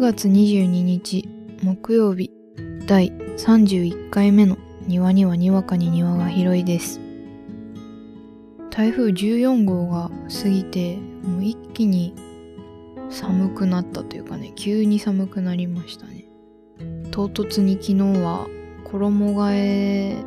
[0.00, 1.28] 9月22日
[1.62, 2.30] 木曜日
[2.86, 6.98] 第31回目の庭にはにわかに庭が広いです。
[8.70, 10.10] 台風14号が
[10.42, 12.14] 過ぎてもう一気に
[13.10, 16.24] 寒くなったというかね急に寒くなりましたね。
[17.10, 18.46] 唐突に昨日は
[18.84, 20.24] 衣替え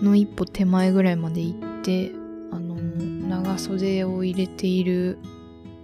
[0.00, 2.12] の一歩手前ぐらいまで行って
[2.52, 5.18] あの長袖を入れている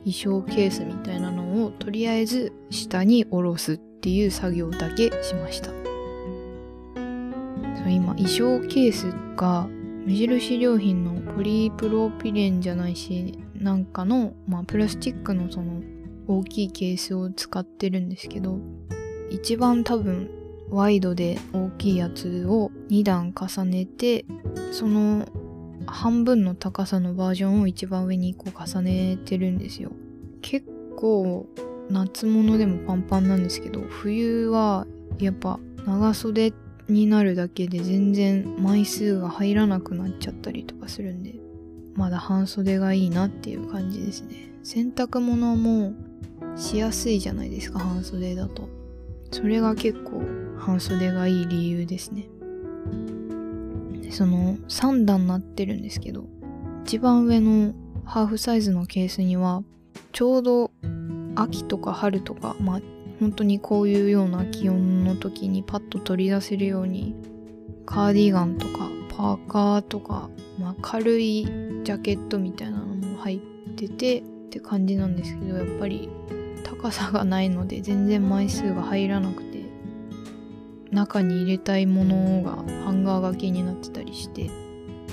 [0.05, 5.71] 衣装ケースみたいなのをとりあえず下に下ろすっていう作業だけしました。
[7.83, 9.67] そう今衣装ケースが
[10.05, 15.81] 無印良品のポリプロピレンじゃないしなんかの、まあ、プラスチックのその
[16.27, 18.59] 大きいケースを使ってるんですけど
[19.31, 20.31] 一番多分
[20.71, 24.25] ワイドで大きいやつを2段重ねて
[24.73, 25.27] その
[25.93, 29.93] 半分の高さのバージョンを一番上に1個重ねてるんですよ。
[30.41, 31.47] 結構
[31.91, 34.87] 夏物でもパンパンなんですけど冬は
[35.19, 36.55] やっぱ長袖
[36.89, 41.35] になるだけで全然枚数が入らなくなっちゃったりとかするんで
[41.95, 44.51] まだ半袖がいいなっていう感じですね。
[44.63, 45.93] 洗濯物も
[46.57, 48.69] しやすいじゃないですか半袖だと。
[49.31, 50.23] それが結構
[50.59, 52.29] 半袖がいい理由ですね。
[54.13, 56.25] その3段になってるんですけど
[56.85, 57.75] 一番上の
[58.05, 59.63] ハーフサイズのケースには
[60.13, 60.71] ちょうど
[61.35, 62.81] 秋とか春とかまあ
[63.21, 67.15] 本当にこういうような気温の時にパッと取り出せるように
[67.87, 73.39] カーディガンとかパーカーとか、まあ、軽いジャケットみたいなのも入っ
[73.77, 76.09] ててって感じなんですけどやっぱり
[76.65, 79.52] 高さがないので全然枚数が入らなくて
[80.93, 84.51] 中に入れたいものがハンガー掛けになってたりして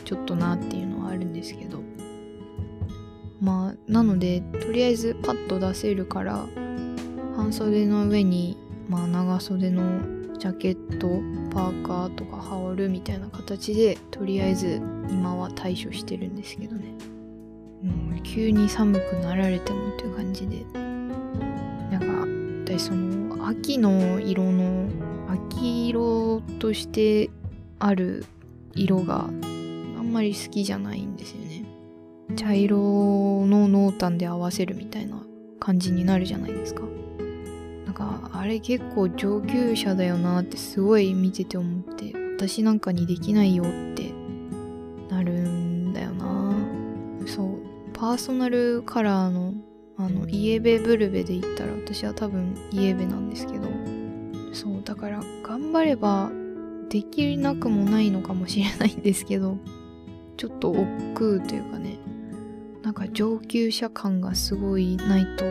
[0.04, 1.80] ちょっとなっていうのはあるんですけど。
[3.42, 6.46] まあなのでとりあえずパッと出せるから
[7.36, 8.58] 半袖の上に
[8.90, 9.84] まあ長袖の
[10.38, 11.08] ジャケット
[11.54, 16.94] パーカーとか羽織るみたいな形でとりあえず今は対処してるんですけどね。
[17.82, 20.66] もう急に寒くなられてもっていう感じで。
[21.92, 24.90] なんか私その秋の色の
[25.50, 27.30] 秋色として
[27.80, 28.26] ある
[28.76, 31.66] 色があんまり好きじゃないんですよね。
[32.36, 32.78] 茶色
[33.48, 35.22] の濃淡で合わせるみたいな
[35.60, 36.84] 感じになるじゃないですか。
[37.86, 44.14] なんかあれ結構上級者だよなってすごい見てて思って私なんかにできないよって
[45.10, 46.56] なるんだよな。
[47.26, 47.58] そう
[47.94, 49.54] パーソナルカラーの
[49.98, 53.68] あのイエベブルベで言ったら私は多分イエベなんですけど
[54.54, 56.32] そうだから頑張れば
[56.90, 59.58] できなくもないのかもしれないんですけど
[60.38, 61.98] ちょっと億劫というかね
[62.82, 65.46] なんか上級者感がすごいないと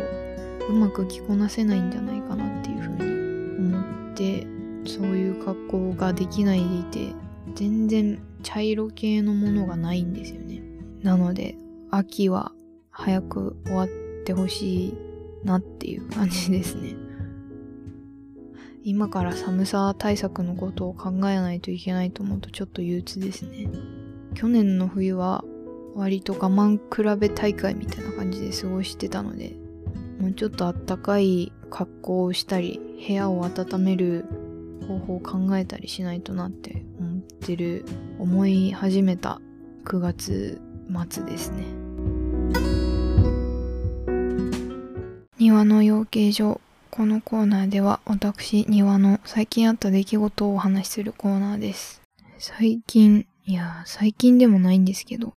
[0.68, 4.46] うまく着こなせないんじゃないかなっていうふうに思って
[4.86, 7.14] そういう格好ができないでいて
[7.54, 10.62] 全然茶色系のものがないんですよね。
[11.02, 11.56] なので
[11.90, 12.52] 秋は
[12.90, 13.88] 早く終わっ
[14.24, 14.94] てほしい
[15.44, 17.07] なっていう感じですね。
[18.88, 23.68] 今から寒さ対策のことを考えないといけないと思うとちょっと憂鬱ですね。
[24.32, 25.44] 去年の冬は
[25.94, 29.54] 割と我慢比べ大会みたいな感じで過ごしてたので
[30.18, 34.24] もうちょっとあったかい格好をしたり部屋を温める
[34.88, 37.84] 方法を考えたりしないとなって思ってる
[38.18, 39.42] 思い始めた
[39.84, 40.62] 9月
[41.10, 41.66] 末ですね。
[45.36, 46.58] 庭の養鶏場。
[46.90, 52.02] このコーナーでは私庭の最近あった出来事をお話しするコーナーです
[52.38, 55.34] 最近いや最近でもないんですけど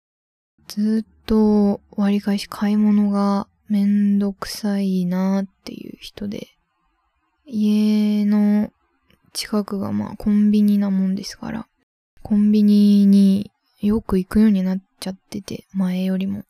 [0.67, 6.49] ずっと割り返し買い物がめんどくさいなっていう人で、
[7.47, 8.73] 家の
[9.33, 11.69] 近くがまあコンビニなもんですから、
[12.23, 16.43] コンビニによく行くようになっちゃってて、前よりも。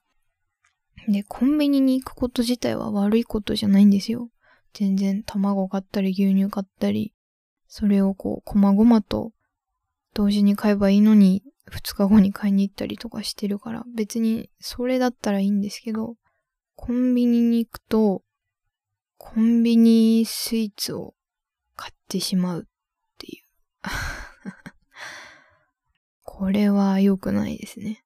[1.08, 4.30] で、コンビニに行くこと自体は悪いことじゃないんですよ。
[4.72, 7.12] 全然卵買ったり牛乳買ったり、
[7.68, 9.32] それをこう、こまごまと
[10.14, 16.16] 同時に買えばいいのに、2日後に買いに行ったりとかしてるから、別にそれだったらいいんですけど、
[16.74, 18.22] コンビニに行くと、
[19.18, 21.14] コンビニスイーツを
[21.76, 22.64] 買ってしまうっ
[23.18, 23.44] ていう。
[26.24, 28.02] これは良くないですね。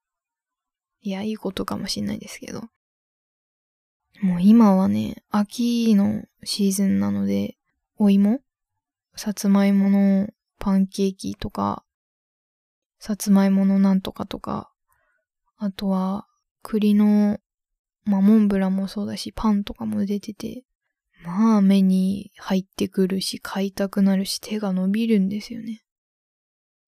[1.01, 2.69] いや、いいことかもしんないですけど。
[4.21, 7.57] もう今はね、秋のシーズンなので、
[7.97, 8.41] お芋？
[9.17, 10.29] さつまいもの
[10.59, 11.85] パンケーキとか、
[12.99, 14.73] さつまいものなんとかとか、
[15.57, 16.27] あとは
[16.63, 17.39] 栗の、
[18.05, 20.65] まあ、モンブランもそうだし、パンとかも出てて、
[21.23, 25.83] まあ目に入ってくるし、買いたくなるし、手が伸びるんですよね。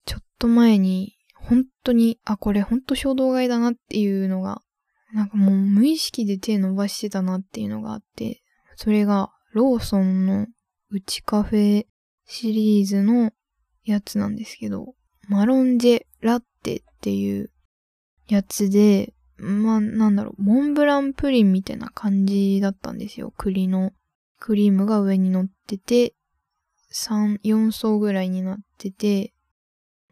[0.04, 4.62] ちょっと前に、本当に、あ、これ本当衝動買いだなっていうのが、
[5.12, 8.42] なんかもう無意識で手伸ばしてたなっていうのがあって、
[8.76, 10.46] それがローソンの
[10.90, 11.86] うちカフェ
[12.26, 13.32] シリーズの
[13.84, 14.94] やつなんですけど、
[15.28, 17.50] マロンジェラッテっていう
[18.28, 23.32] やつで、まあなんだろう、モンブランプリンみたいな感じだったんですよ。
[23.36, 23.92] 栗の
[24.38, 26.14] クリームが上に乗ってて、
[26.92, 29.32] 3、4層ぐらいになってて、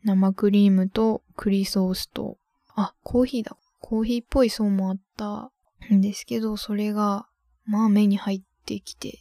[0.05, 2.38] 生クリームと栗ソースと、
[2.75, 3.56] あ、コーヒーだ。
[3.86, 5.50] コーヒーっぽい層もあった
[5.94, 7.26] んですけど、それが、
[7.66, 9.19] まあ目に入ってきて、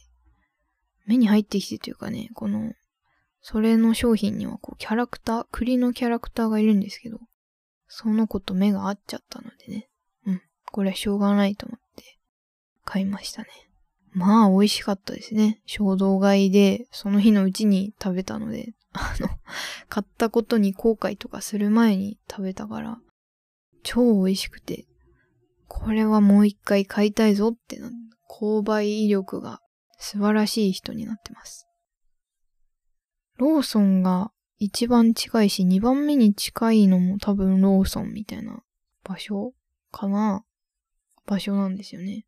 [1.04, 2.72] 目に入ってきてというかね、この、
[3.42, 7.20] それの商品にはこうキャラクター、栗のキャラクターがいるんですけど、
[7.88, 9.90] その子と目が合っちゃったのでね、
[10.26, 12.18] うん、これはしょうがないと思って
[12.86, 13.48] 買いましたね。
[14.14, 15.60] まあ、美味しかったですね。
[15.66, 19.28] 衝動買いで、その日のうちに食べたので、あの、
[19.90, 22.98] 買ったことに後悔とかする前に食べたから、
[23.84, 24.86] 超美味しくて、
[25.68, 27.90] これはもう一回買いたいぞってな、
[28.28, 29.60] 購買意欲が
[29.98, 31.68] 素晴らしい人になってます。
[33.36, 38.62] ローソンが一番近いし、二番目に近いのも多分ローソンみたいな
[39.04, 39.52] 場所
[39.92, 40.44] かな
[41.26, 42.26] 場所なんですよね。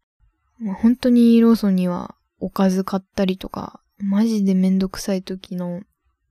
[0.59, 5.82] まあ、本当にローソンにはおかず買ったりとか、マジでめんどくさい時の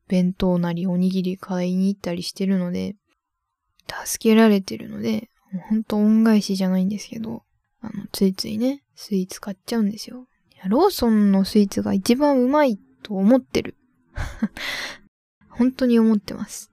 [0.08, 2.96] 弁当なりおにぎり買いに行ったりしてるので、
[4.06, 5.30] 助けられてるので、
[5.70, 7.44] ほんと恩返しじゃないんですけど、
[7.82, 10.28] あの、ついついね、スイーツ買っちゃうんですよ。
[10.68, 13.76] ローソンのスイーツが一番うまいと思ってる。
[15.50, 16.72] 本当に思ってます。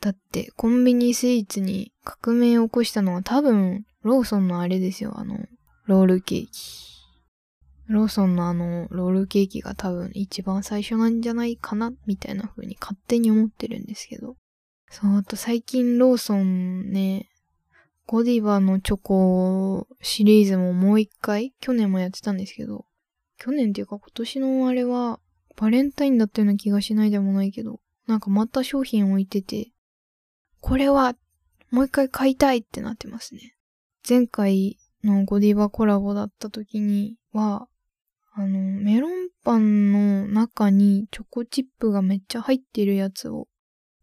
[0.00, 5.38] だって、コンビニスイーツに革命を起こしたのは多分、ローソンのあれですよ、あの、
[5.86, 6.86] ロールケーキ。
[7.88, 14.36] ローソンのあの、ロールケーキが多分一番最初なんじゃないかなみたいな風に勝手に思ってるんですけど。
[14.90, 17.28] そう、あと最近ローソンね、
[18.06, 22.86] ゴディバのチョコシリーズももう一回、去年もやってたんですけど、
[23.38, 25.20] 去年っていうか今年のあれは、
[25.56, 29.72] バレンタインだったような気がしないでもないけど、なんかまた商品置いてて、
[30.60, 31.16] これは、
[31.70, 33.56] もう一回買いたいってなってますね。
[34.08, 37.68] 前回のゴディバコラボだった時には、
[38.32, 43.48] あの、メロンパンの中にチョコチップがめっちゃ入ってるやつを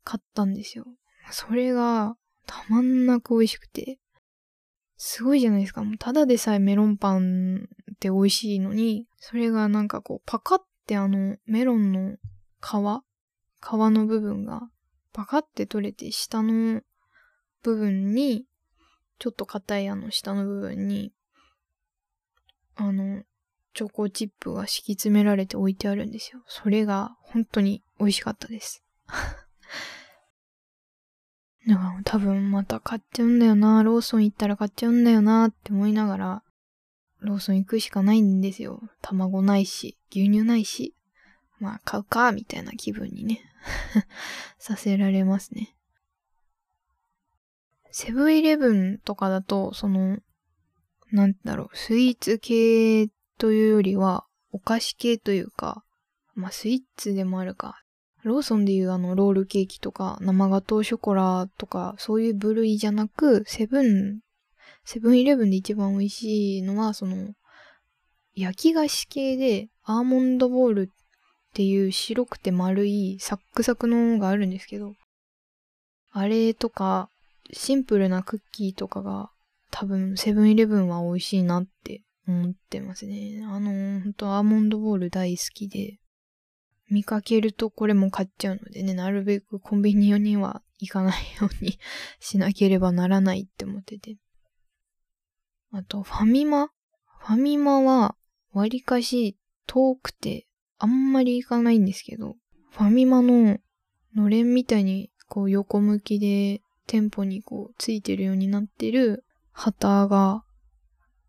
[0.03, 0.85] 買ったんですよ。
[1.31, 2.15] それが
[2.45, 3.99] たまんなく美味しくて、
[4.97, 5.83] すごいじゃないですか。
[5.83, 12.17] もうただでさえメロンパンって美味しいのに、それがなんかこうパカってあのメロンの
[12.61, 13.03] 皮？
[13.65, 14.69] 皮の部分が
[15.13, 16.81] パカって取れて下の
[17.63, 18.45] 部分に
[19.19, 21.13] ちょっと硬いあの下の部分に、
[22.75, 23.23] あの、
[23.73, 26.43] チョコチップが敷き詰められて置いてあるんですよ。
[26.45, 28.83] それが本当に美味しかったです。
[31.67, 36.43] だから多分また買っちゃうんだよな、ローソン行ったら買っちゃうんだよなって思いながら、
[37.21, 38.81] ローソン行くしかないんですよ。
[39.01, 40.93] 卵ないし、牛乳ないし、
[41.59, 43.39] まあ買うか、みたいな気分にね
[44.59, 45.73] させられますね。
[47.91, 50.17] セブンイレブンとかだと、その、
[51.11, 55.85] なんだろう、スイーツ系というよりは、お菓子系というか、
[56.33, 57.82] まあスイーツでもあるか。
[58.23, 64.19] ローソンでいうあのロールケーキとか生ガトーショコラとかそういう部類じゃなく、セブン、
[64.85, 67.33] セブンイレブンで一番美味しいのはその
[68.35, 74.93] 焼き菓子系でアーモンドボールっていう白くて丸いサックサクのがあるんですけど、
[76.11, 77.09] あれとか
[77.51, 79.29] シンプルなクッキーとかが
[79.69, 83.43] 多分セブンイレブンは美味しいなって思ってますね。
[83.45, 85.99] あの、ほんとアーモンドボール大好きで、
[86.89, 91.79] 見かけるとこれも買っちゃうのでね、なるべくコンビニには行かないように
[92.19, 94.17] しなければならないって思ってて。
[95.71, 96.67] あと、ファミマ？
[97.19, 98.15] ファミマは、
[98.51, 100.45] わりかし遠くて、
[100.77, 102.35] あんまり行かないんですけど、
[102.71, 103.57] ファミマの
[104.15, 110.43] のれんみたいに、こう横向きで店舗にこうついてるようになってる旗が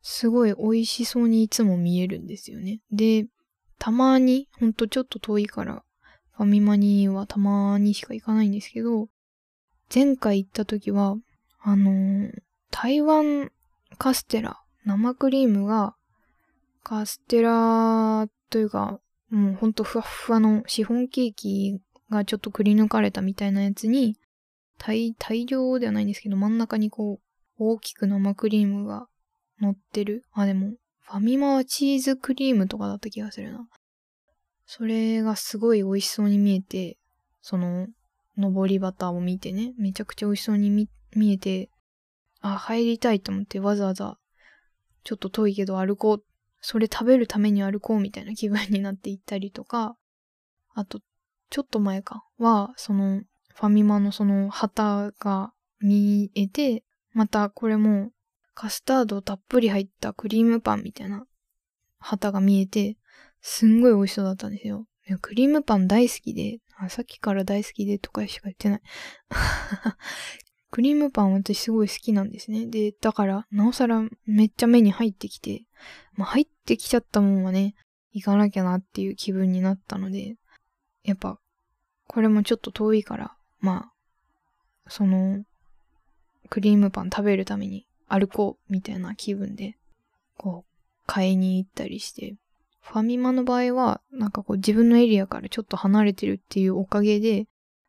[0.03, 2.81] すごい美味しそうにいつも見えるんですよね。
[2.91, 3.27] で、
[3.85, 5.85] たまに、ほんとちょっと遠いから、
[6.39, 9.09] ファミマにはたまにしか行かないんですけど、
[9.95, 11.17] 前回行った時は、
[11.61, 12.31] あのー、
[12.71, 13.53] 台湾
[13.99, 15.97] カステラ、生クリームが、
[16.83, 24.17] カステラというか、もうほんとふわふわのシフォンケーキがちょっとくり抜かれたみたいなやつに、
[24.79, 27.21] 大、大量ではないんですけど、真ん中にこう、
[27.59, 29.09] 大きく生クリームが
[29.61, 30.25] 乗ってる？
[30.33, 30.73] あ、でも、
[31.05, 33.67] ファミマはチーズクリームとかだった気がするな。
[34.67, 36.99] それがすごい美味しそうに見えて、
[37.41, 37.87] その、
[38.37, 41.71] 登りバターを見てね、めちゃくちゃ美味しそうに見えて、
[42.41, 44.19] あ、入りたいと思ってわざわざ、
[45.05, 46.25] ちょっと遠いけど歩こう、
[46.61, 49.97] それ食べるために歩こうみたいな気分になって行ったりとか、
[50.75, 51.01] あと、
[51.51, 53.21] ちょっと前か、は、その、
[53.55, 56.83] ファミマのその旗が見えて、
[57.13, 58.11] またこれも
[58.55, 61.27] カスタードたっぷり入ったクリームパンみたいな
[61.99, 62.97] 旗が見えて、
[63.41, 64.87] すんごい美味しそうだったんですよ。
[65.21, 68.81] クリームパン大好きで、あさっきから大好きでとかしか言ってない。
[70.71, 72.67] クリームパン私すごい好きなんですね。
[72.67, 75.67] で、だから、なおさらめっちゃ目に入ってきて、
[76.15, 77.75] まあ入ってきちゃったもんはね、
[78.13, 80.37] 行かなきゃなっていう気分になったので、
[81.03, 81.39] やっぱ、
[82.07, 83.93] これもちょっと遠いから、ま
[84.87, 85.45] あ、その、
[86.51, 89.77] クリームパン食べるために歩こうみたいな気分で、
[90.37, 90.75] こう、
[91.07, 92.37] 買いに行ったりして、
[92.81, 97.47] ファミマの場合は、なんかこう自分のエリアからちょっと離れてるっていうおかげで、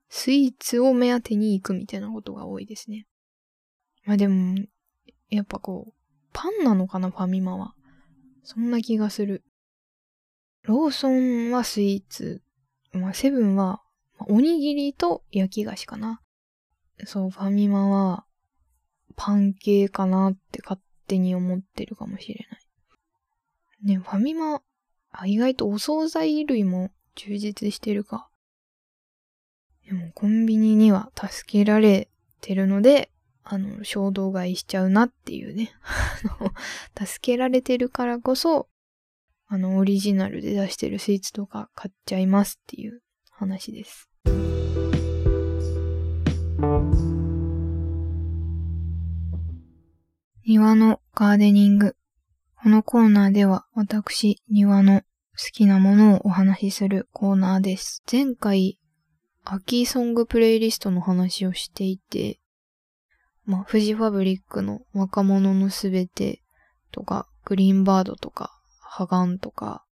[0.09, 3.05] スイーツを目当てに行くみたいなことが多いですね。
[4.05, 4.55] まあでも、
[5.29, 5.93] やっぱこう、
[6.31, 7.73] パンなのかな、ファミマは。
[8.43, 9.43] そんな気がする。
[10.63, 12.41] ローソンはスイーツ。
[12.93, 13.81] まあセブンは、
[14.27, 16.21] おにぎりと焼き菓子かな。
[17.05, 18.25] そう、ファミマは、
[19.15, 23.97] パン系かなって勝手に思ってるかもしれない。
[23.97, 24.61] ね、ファミマ、
[25.11, 28.29] あ、意外とお惣菜類も充実してるか。
[29.85, 32.09] でもコンビニには助けられ
[32.41, 33.11] てるので、
[33.43, 35.71] あの、衝動買いしちゃうなっていうね。
[36.97, 38.67] 助けられてるからこそ、
[39.47, 44.09] あの、オリジナルで出してるスイーツとか買っちゃいますっていう話です。
[50.47, 51.95] 庭のガーデニング。
[52.61, 55.05] このコーナーでは私、庭の好
[55.51, 58.03] きなものをお話しするコーナーです。
[58.11, 58.77] 前回、
[59.43, 62.39] 秋ソングプレイリストの話をしていて、
[63.45, 66.43] まあ、フジファブリックの若者のすべて
[66.91, 69.83] とか、グリーンバードとか、ハガンとか、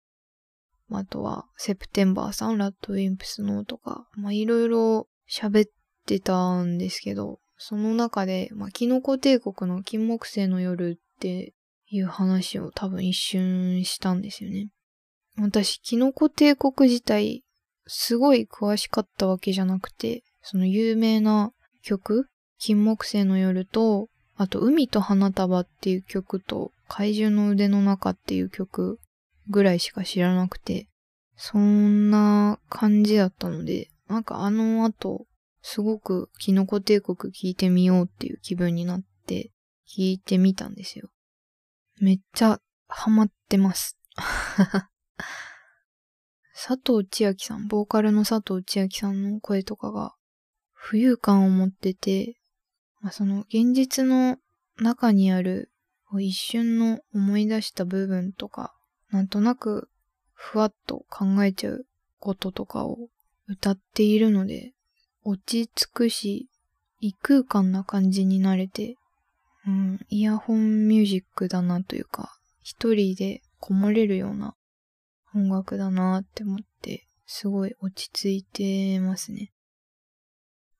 [0.92, 5.72] あとは、セプテンバーさん、ラッドウィンプスノーとか、まあ、いろいろ喋っ
[6.06, 11.54] てたんですけど、その中で、まあ、キノコ帝国の金木犀の夜って
[11.90, 14.68] いう話を多分一瞬したんですよね。
[15.38, 17.46] 私、キノコ帝国自体、
[17.88, 21.54] すごい詳しかったわけじゃなくて、その有名な
[21.84, 22.28] 曲、
[22.60, 29.00] 金木犀の夜と、あと、海と花束っていう曲と、怪獣の腕の中っていう曲
[29.48, 30.90] ぐらいしか知らなくて、
[31.38, 35.28] そんな感じだったので、なんかあの後、
[35.64, 39.52] すごくキノコ帝国聞いてみようっていう気分になって
[39.90, 41.10] 聞いてみたんですよ。
[42.00, 43.98] めっちゃハマってます。
[46.54, 50.14] 佐藤千秋さん、ボーカルの佐藤千秋さんの声とかが
[50.78, 52.38] 浮遊感を持ってて、
[53.00, 54.38] まあ、その現実の
[54.78, 55.72] 中にある
[56.20, 58.76] 一瞬の思い出した部分とか、
[59.12, 59.90] なんとなく
[60.34, 61.86] ふわっと考えちゃう
[62.20, 62.98] こととかを
[63.48, 64.74] 歌っているので、
[65.24, 66.50] 落ち着くし、
[67.00, 68.98] 異空間な感じになれて、
[69.68, 74.56] うん、イヤホンミュージックだなというか、一人でこもれるような
[75.36, 79.52] 音楽だなって思って、すごい落ち着いてますね。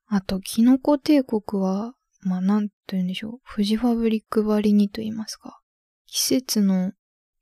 [0.08, 3.40] あと、キノコ帝国は、まあ、なんと言うんでしょう。
[3.44, 5.60] フジファブリックばりにと言いますか。
[6.06, 6.94] 季節の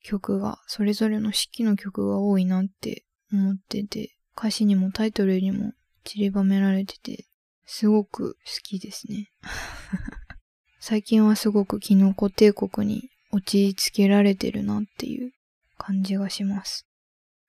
[0.04, 7.26] 曲が、それぞれの四季の曲が多いなって思ってて、歌詞にもタイトルにも散りばめられてて、
[7.66, 9.32] すごく好きですね。
[10.80, 15.32] 最近はすごくキノコ帝国に落ち着けられてるなっていう
[15.78, 16.86] 感じがします。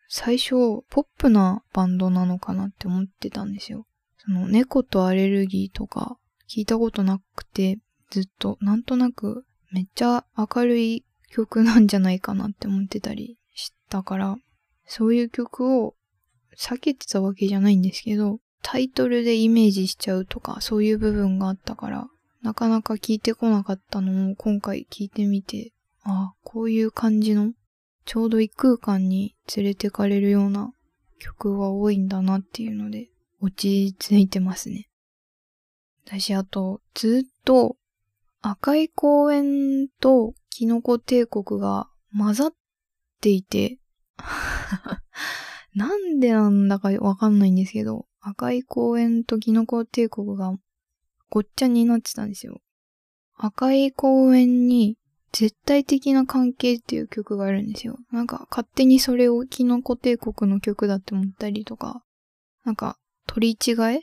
[0.08, 0.50] 最初、
[0.90, 3.86] ポップなバンドなのかなって思ってたんですよ。
[4.18, 6.18] その猫とアレルギーとか
[6.48, 7.78] 聞いたことなくて、
[8.10, 14.36] ずっとなんとなくめっちゃ明るい曲なんじゃないかなって思ってたりしたから、
[14.84, 15.94] そういう曲を
[16.56, 22.08] 避けてたわけじゃないんですけど、タイトルでイメージしちゃうとか、そういう部分があったから、
[22.42, 27.52] なかなか聞いてこなかったのを今回聞いてみて、ああ、こういう感じの、
[28.04, 30.72] ちょうど異空間に連れてかれるような
[31.18, 33.08] 曲が多いんだなっていうので、
[33.40, 34.88] 落ち着いてますね。
[36.04, 37.76] 私、あと、ずっと
[38.40, 42.52] 赤い公園とキノコ帝国が混ざっ
[43.20, 43.78] ていて
[45.74, 50.54] なんでなんだかわかんないんですけど、赤い公園とキノコ帝国が
[51.30, 52.60] ごっちゃになってたんですよ。
[53.36, 54.96] 赤い公園に
[55.32, 57.96] 絶対的な関係っていう曲があるんですよ。
[58.12, 62.02] なんか勝手にそれをキノコ帝国の曲だって思ったりとか、
[62.64, 64.00] なんか取り違えっ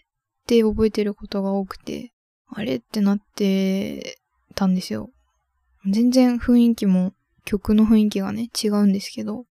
[0.48, 2.12] て覚えてることが多くて、
[2.48, 4.18] あれってなって
[4.56, 5.12] たんですよ。
[5.90, 7.14] 全然雰囲気も
[7.46, 9.46] 曲の雰囲気がね違うんですけど、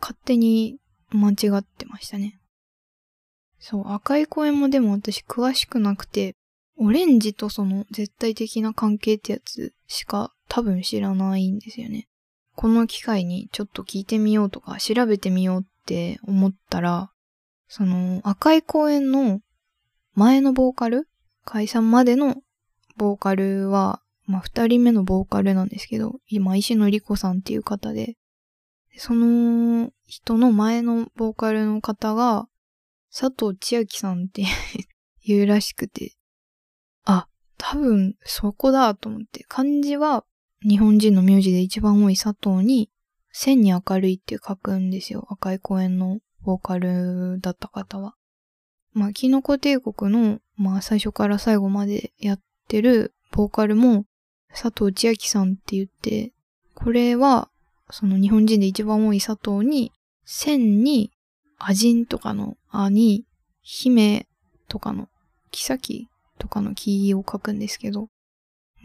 [0.00, 0.78] 勝手に
[1.12, 2.40] 間違ってましたね。
[3.58, 6.34] そう、赤い公園もでも私詳しくなくて、
[6.76, 12.08] オレンジとその絶対的な関係ってやつしか多分知らないんですよね。
[12.56, 17.10] この機会にちょっと聞いてみようとか調べてみようって思ったら、
[17.68, 19.40] その赤い公園の
[20.14, 21.06] 前のボーカル
[21.44, 22.36] 解散までの
[22.96, 28.16] ボーカルは、まあ、二人目のボーカルなんですけど、今、石野里子さんっていう方で、
[28.96, 32.48] その人の前のボーカルの方が、
[33.14, 34.44] 佐藤千秋さんって
[35.24, 36.16] 言うらしくて、
[37.04, 37.28] あ、
[37.58, 40.24] 多分そこだと思って、漢字は
[40.62, 42.90] 日本人の名字で一番多い佐藤に、
[43.32, 45.26] 線に明るいって書くんですよ。
[45.30, 48.14] 赤い公園のボーカルだった方は。
[48.92, 54.04] まあ、キノコ帝国の、まあ、最初から最後までやってるボーカルも、
[54.50, 56.32] 佐藤千秋さんって言って、
[56.74, 57.49] これは、
[57.92, 59.92] その日本人で一番多い佐藤に、
[60.24, 61.12] 線に、
[61.58, 63.26] アジンとかのあに、
[63.62, 64.26] 姫
[64.68, 65.08] とかの、
[65.50, 68.08] 妃とかの木を書くんですけど、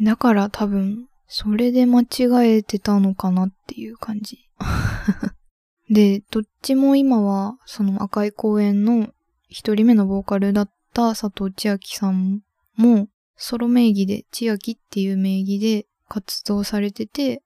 [0.01, 4.39] だから多分、それで間違えてたのかなっていう感じ。
[5.89, 9.09] で、どっちも今は、その赤い公園の
[9.47, 12.41] 一人目のボーカルだった佐藤千秋さん
[12.75, 13.07] も、
[13.37, 17.43] ソロ名義で、千秋っていう名義で活動されてて、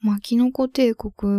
[0.00, 1.30] まあ、キノコ帝国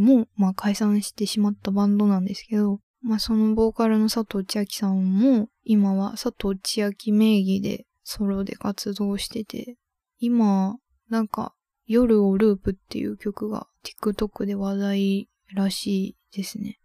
[0.00, 9.76] も、まあ、解散してしまったバンドなんですけど、まあ、そのボーカルの佐藤千秋さんも、今は佐藤千秋名義でソロで活動してて、
[10.18, 10.76] 今、
[11.08, 11.54] なんか、
[11.86, 16.80] 夜をループっていう曲が TikTok で話題らしいですね。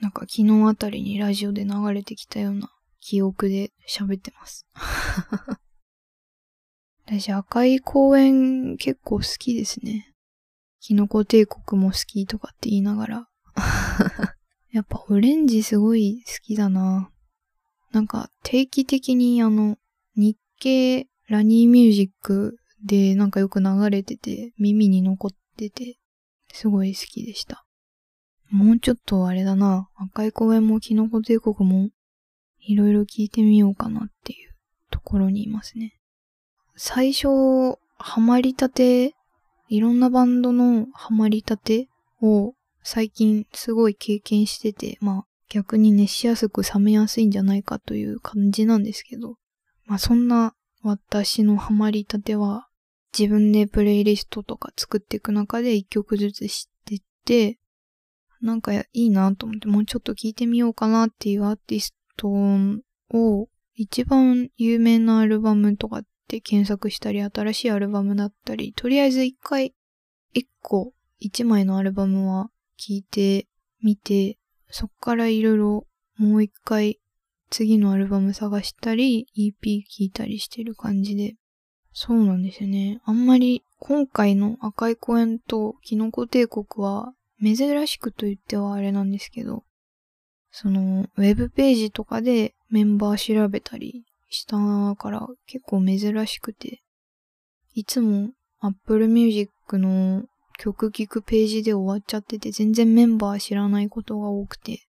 [0.00, 4.66] なんか昨日あたりにラジオで流れてきたような記憶で喋ってます。
[7.06, 10.12] 私赤い公園結構好きですね。
[10.86, 13.28] キノコ帝国も好きとかって言いながら。
[14.70, 17.10] やっぱオレンジすごい好きだな。
[17.90, 19.78] なんか定期的にあの
[20.14, 25.98] 日経ラニーミュージックでなんかよく流れてて耳に残ってて
[26.52, 27.66] すごい好きでした。
[28.48, 29.88] もうちょっとあれだな。
[29.96, 31.90] 赤い公園もキノコ帝国も
[32.60, 34.54] いろいろ聞いてみようかなっていう
[34.92, 35.98] ところにいますね。
[36.76, 37.26] 最初、
[37.98, 39.15] ハマりたて、
[39.68, 41.88] いろんなバンドのハマりたて
[42.22, 49.36] を最近すごい経験してて、まあ逆に熱しやすく冷めやすいんじゃないかという感じなんですけど、
[49.86, 52.68] まあそんな私のハマりたては
[53.16, 57.58] 自分でプレイリストとか作っていく中で一曲ずつ知ってて、
[58.40, 69.74] なんかいいなと思って、もうちょっと聞いてみようかなっていうアーティストを、一番有名なアルバムとかって検索したり、新しいアルバムだったり、とりあえず一回、
[70.32, 73.46] 一個、一枚のアルバムは聞いて
[73.82, 74.36] みて、
[74.68, 75.86] そっからいろいろ
[76.18, 76.98] もう一回
[77.48, 81.36] 次のアルバム探したり、EP 聞いたりしてる感じで。
[81.92, 83.00] そうなんですよね。
[83.04, 89.64] あんまり今回の赤い公園とキノコ帝国は珍しくと言ってはあれなんですけど、
[90.50, 94.56] その、ウェブページとかでメンバー調べたりした
[94.96, 96.82] から結構珍しくて、
[97.74, 100.24] いつも Apple Music の
[100.58, 104.86] 曲聴くページで終わっちゃってて全然メンバー知らないことが多くて、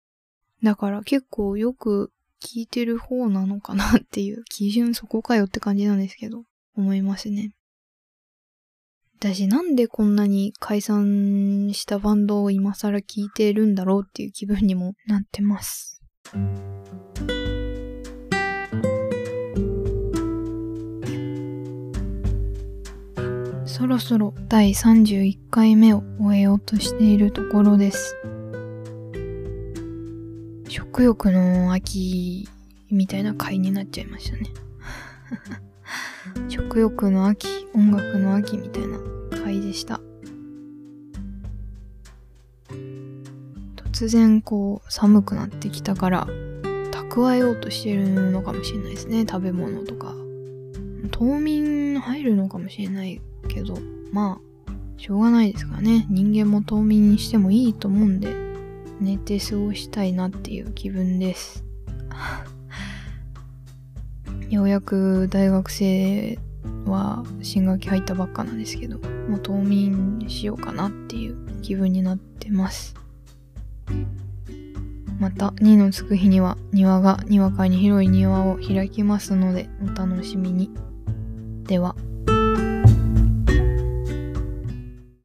[0.63, 2.11] だから結構よく
[2.43, 6.43] 聞いてる方なのかなっていう 基準そこかよって感じなんですけど、
[6.75, 7.51] 思いますね。
[9.19, 16.01] 私なんでこんなに解散したバンドを今更聴いてるんだろうっていう気分にもなってます。
[23.71, 28.17] そろそろ第31回目を終えようとしているところです。
[30.67, 32.49] 食欲の秋
[32.89, 34.43] みたいな回になっちゃいましたね。
[36.49, 38.99] 食欲の秋、音楽の秋みたいな
[39.41, 40.01] 回でした。
[43.93, 46.27] 突然こう寒くなってきたから
[46.91, 49.25] 蓄えようとしてるのかもしれないですね。
[49.25, 50.13] 食べ物とか。
[51.10, 53.21] 冬眠入るのかもしれない
[53.53, 53.77] けど、
[54.11, 56.05] まあ、しょうがないですからね。
[56.09, 58.33] 人間も冬眠にしてもいいと思うんで、
[58.99, 61.63] 寝て過ごしたいなっていう気分です。
[64.49, 66.37] ようやく大学生
[66.85, 72.95] は新学期入ったばっかなんですけどもう冬眠しようかなっていう気分になってます
[75.19, 80.71] また2のつく日には庭がにわかに広い庭を開きますのでお楽しみに
[81.63, 81.95] では